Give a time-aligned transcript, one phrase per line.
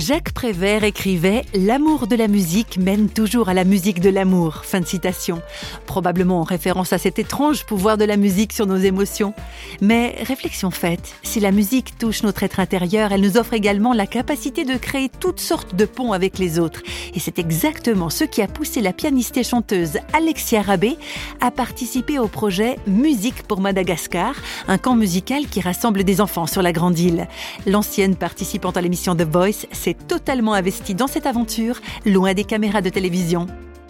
[0.00, 4.64] Jacques Prévert écrivait L'amour de la musique mène toujours à la musique de l'amour.
[4.64, 5.42] Fin de citation.
[5.84, 9.34] Probablement en référence à cet étrange pouvoir de la musique sur nos émotions.
[9.82, 14.06] Mais réflexion faite, si la musique touche notre être intérieur, elle nous offre également la
[14.06, 16.80] capacité de créer toutes sortes de ponts avec les autres.
[17.14, 20.96] Et c'est exactement ce qui a poussé la pianiste et chanteuse Alexia Rabé
[21.42, 24.34] à participer au projet Musique pour Madagascar,
[24.66, 27.28] un camp musical qui rassemble des enfants sur la grande île.
[27.66, 32.82] L'ancienne participante à l'émission The Voice s'est totalement investi dans cette aventure, loin des caméras
[32.82, 33.46] de télévision.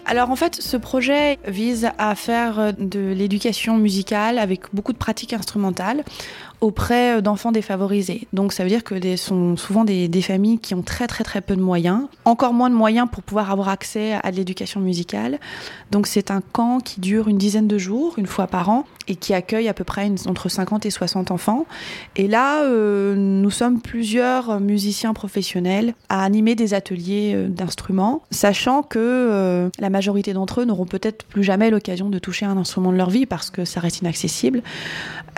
[0.07, 5.33] Alors en fait, ce projet vise à faire de l'éducation musicale avec beaucoup de pratiques
[5.33, 6.05] instrumentales
[6.61, 8.27] auprès euh, d'enfants défavorisés.
[8.33, 11.41] Donc ça veut dire que ce sont souvent des, familles qui ont très très très
[11.41, 15.39] peu de moyens, encore moins de moyens pour pouvoir avoir accès à de l'éducation musicale.
[15.91, 19.17] Donc c'est un camp qui dure une dizaine de jours, une fois par an, et
[19.17, 21.65] qui accueille à peu près entre 50 et 60 enfants.
[22.17, 28.83] Et là, euh, nous sommes plusieurs musiciens professionnels à animer des ateliers euh, d'instruments, sachant
[28.83, 32.97] que la majorité d'entre eux n'auront peut-être plus jamais l'occasion de toucher un instrument de
[32.97, 34.63] leur vie parce que ça reste inaccessible.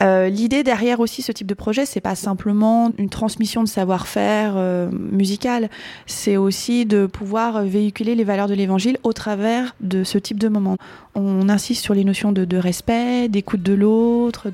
[0.01, 4.89] L'idée derrière aussi ce type de projet, c'est pas simplement une transmission de savoir-faire euh,
[4.91, 5.69] musical,
[6.07, 10.49] c'est aussi de pouvoir véhiculer les valeurs de l'évangile au travers de ce type de
[10.49, 10.77] moment.
[11.15, 14.49] On insiste sur les notions de, respect, d'écoute de l'autre.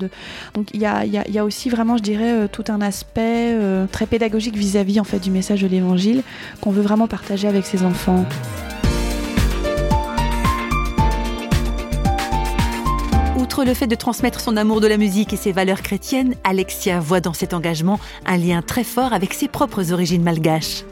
[0.53, 4.57] Donc il y a, aussi vraiment, je dirais, euh, tout un aspect euh, très pédagogique
[4.57, 6.23] vis-à-vis -vis, en fait du message de l'évangile
[6.59, 8.25] qu'on veut vraiment partager avec ses enfants.
[13.65, 17.19] Le fait de transmettre son amour de la musique et ses valeurs chrétiennes, Alexia voit
[17.19, 20.85] dans cet engagement un lien très fort avec ses propres origines malgaches.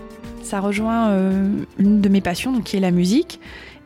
[0.43, 3.39] Ça rejoint euh, une de mes passions, qui est la musique.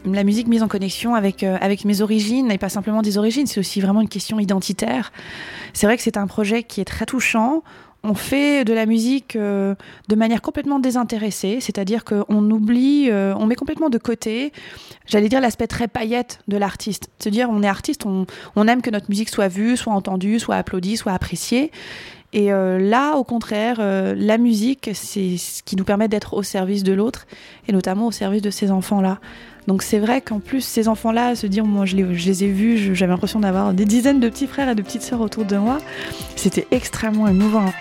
[0.06, 3.46] La musique mise en connexion avec, euh, avec mes origines, et pas simplement des origines,
[3.46, 5.12] c'est aussi vraiment une question identitaire.
[5.74, 7.64] C'est vrai que c'est un projet qui est très touchant
[8.04, 9.76] on fait de la musique euh,
[10.08, 14.54] de manière complètement désintéressée, c'est-à-dire qu'on oublie, euh, on met complètement de côté,
[15.06, 17.10] j'allais dire l'aspect très paillette de l'artiste.
[17.20, 20.56] Se dire on est artiste, on, aime que notre musique soit vue, soit entendue, soit
[20.56, 21.70] applaudie, soit appréciée.
[22.34, 26.94] Et là, au contraire, la musique, c'est ce qui nous permet d'être au service de
[26.94, 27.28] l'autre,
[27.68, 29.20] et notamment au service de ces enfants-là.
[29.68, 33.12] Donc c'est vrai qu'en plus, ces enfants-là, se dire, moi je les, ai vus, j'avais
[33.12, 35.78] l'impression d'avoir des dizaines de petits frères et de petites sœurs autour de moi,
[36.36, 37.72] c'était extrêmement émouvant.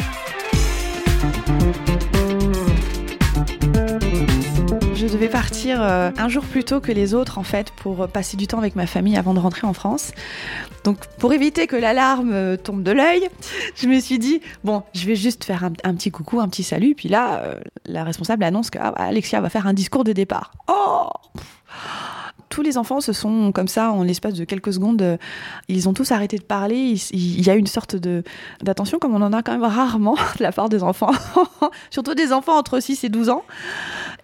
[4.94, 8.36] Je devais partir euh, un jour plus tôt que les autres en fait pour passer
[8.36, 10.12] du temps avec ma famille avant de rentrer en France.
[10.84, 13.26] Donc pour éviter que l'alarme euh, tombe de l'œil,
[13.76, 16.62] je me suis dit bon, je vais juste faire un, un petit coucou, un petit
[16.62, 16.94] salut.
[16.94, 17.54] Puis là, euh,
[17.86, 20.52] la responsable annonce que ah, Alexia va faire un discours de départ.
[20.68, 21.08] Oh
[22.50, 25.18] tous les enfants se sont comme ça en l'espace de quelques secondes
[25.68, 26.76] ils ont tous arrêté de parler.
[26.76, 28.22] Il, il y a une sorte de
[28.62, 31.12] d'attention comme on en a quand même rarement de la part des enfants.
[31.90, 33.44] Surtout des enfants entre 6 et 12 ans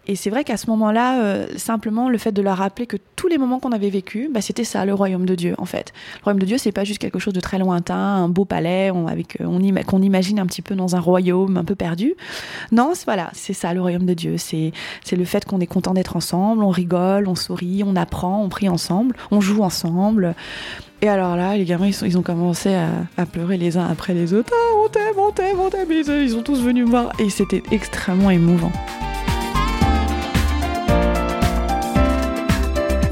[0.06, 3.26] et c'est vrai qu'à ce moment-là, euh, simplement le fait de leur rappeler que tous
[3.26, 5.92] les moments qu'on avait vécu, bah, c'était ça, le royaume de Dieu, en fait.
[6.20, 8.92] Le royaume de Dieu, c'est pas juste quelque chose de très lointain, un beau palais,
[9.08, 12.14] avec, ima qu'on imagine un petit peu dans un royaume un peu perdu.
[12.70, 14.36] Non, voilà, c'est ça, le royaume de Dieu.
[14.38, 14.72] C'est
[15.10, 18.68] le fait qu'on est content d'être ensemble, on rigole, on sourit, on apprend, on prie
[18.68, 20.34] ensemble, on joue ensemble.
[21.02, 24.52] Et alors là, les gamins, ils, ont commencé à, pleurer les uns après les autres.
[24.52, 25.88] Ah, on t'aime, on t'aime, on t'aime.
[25.90, 27.12] Ils, ils sont tous venus me voir.
[27.18, 28.72] Et c'était extrêmement émouvant.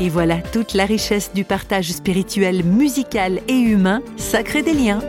[0.04, 5.00] Et voilà toute la richesse du partage spirituel, musical et humain, sacré des liens.